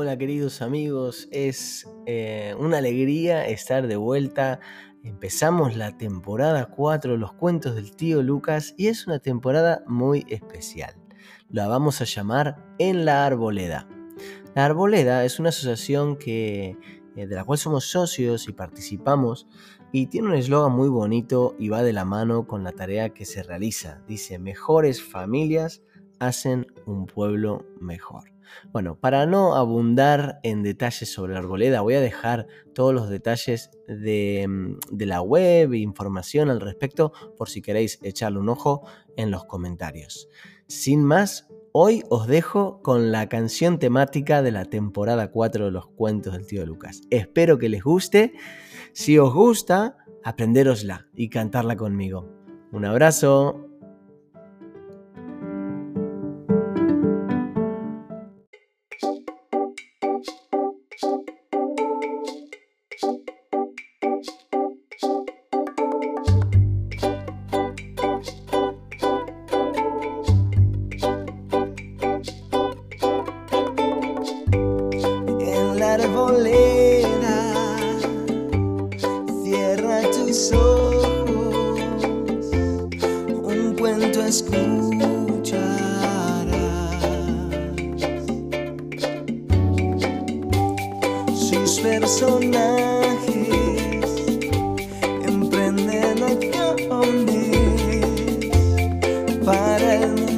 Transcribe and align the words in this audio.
Hola 0.00 0.16
queridos 0.16 0.62
amigos, 0.62 1.26
es 1.32 1.84
eh, 2.06 2.54
una 2.56 2.78
alegría 2.78 3.48
estar 3.48 3.88
de 3.88 3.96
vuelta. 3.96 4.60
Empezamos 5.02 5.76
la 5.76 5.98
temporada 5.98 6.66
4 6.66 7.16
Los 7.16 7.32
cuentos 7.32 7.74
del 7.74 7.96
tío 7.96 8.22
Lucas 8.22 8.74
y 8.76 8.86
es 8.86 9.08
una 9.08 9.18
temporada 9.18 9.82
muy 9.88 10.24
especial. 10.28 10.94
La 11.50 11.66
vamos 11.66 12.00
a 12.00 12.04
llamar 12.04 12.64
En 12.78 13.04
la 13.04 13.26
Arboleda. 13.26 13.88
La 14.54 14.66
Arboleda 14.66 15.24
es 15.24 15.40
una 15.40 15.48
asociación 15.48 16.16
que, 16.16 16.76
eh, 17.16 17.26
de 17.26 17.34
la 17.34 17.42
cual 17.42 17.58
somos 17.58 17.90
socios 17.90 18.48
y 18.48 18.52
participamos 18.52 19.48
y 19.90 20.06
tiene 20.06 20.28
un 20.28 20.34
eslogan 20.34 20.76
muy 20.76 20.88
bonito 20.88 21.56
y 21.58 21.70
va 21.70 21.82
de 21.82 21.92
la 21.92 22.04
mano 22.04 22.46
con 22.46 22.62
la 22.62 22.70
tarea 22.70 23.08
que 23.08 23.24
se 23.24 23.42
realiza. 23.42 24.00
Dice, 24.06 24.38
mejores 24.38 25.02
familias 25.02 25.82
hacen 26.20 26.68
un 26.92 27.06
pueblo 27.06 27.66
mejor. 27.80 28.32
Bueno, 28.72 28.98
para 28.98 29.26
no 29.26 29.54
abundar 29.54 30.40
en 30.42 30.62
detalles 30.62 31.12
sobre 31.12 31.34
la 31.34 31.40
arboleda, 31.40 31.82
voy 31.82 31.94
a 31.94 32.00
dejar 32.00 32.46
todos 32.74 32.94
los 32.94 33.08
detalles 33.08 33.70
de, 33.86 34.46
mm, 34.48 34.96
de, 34.96 35.06
la 35.06 35.20
web 35.20 35.72
e 35.72 35.78
información 35.78 36.50
al 36.50 36.60
respecto 36.60 37.12
por 37.36 37.48
si 37.48 37.62
queréis 37.62 37.98
echarle 38.02 38.38
un 38.38 38.48
ojo 38.48 38.86
en 39.16 39.30
los 39.30 39.44
comentarios. 39.44 40.28
Sin 40.66 41.04
más, 41.04 41.48
hoy 41.72 42.02
os 42.10 42.26
dejo 42.26 42.80
con 42.82 43.12
la 43.12 43.28
canción 43.28 43.78
temática 43.78 44.42
de 44.42 44.50
la 44.50 44.64
temporada 44.64 45.30
4 45.30 45.66
de 45.66 45.70
los 45.70 45.88
cuentos 45.88 46.32
del 46.32 46.46
tío 46.46 46.66
Lucas. 46.66 47.02
Espero 47.10 47.58
que 47.58 47.68
les 47.68 47.82
guste. 47.82 48.32
Si 48.92 49.18
os 49.18 49.32
gusta, 49.32 49.96
aprenderosla 50.24 51.08
y 51.14 51.28
cantarla 51.28 51.76
conmigo. 51.76 52.28
Un 52.72 52.84
abrazo. 52.84 53.67
Arboleda, 75.94 77.54
cierra 79.42 80.02
tus 80.10 80.52
ojos, 80.52 81.80
un 83.42 83.76
cuento 83.78 84.20
escucharás. 84.22 84.58
Sus 91.34 91.80
personajes 91.80 93.48
emprenden 95.24 96.22
acciones 96.22 97.56
para. 99.44 100.37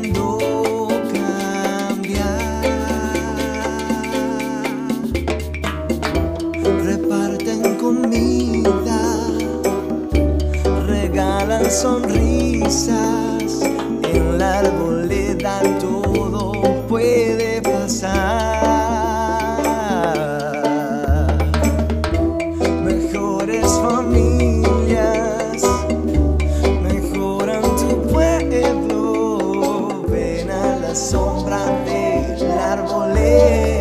risas 12.63 13.63
en 14.13 14.39
la 14.39 14.59
arboleda 14.61 15.61
todo 15.79 16.53
puede 16.89 17.63
pasar. 17.63 18.11
Mejores 22.85 23.67
familias 23.83 25.63
mejoran 26.83 27.63
tu 27.63 28.03
pueblo. 28.09 30.05
Ven 30.09 30.51
a 30.51 30.77
la 30.77 30.95
sombra 30.95 31.65
de 31.85 32.37
la 32.47 32.73
arboleda. 32.73 33.80